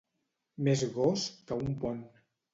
[0.67, 2.03] Més gos que un pont.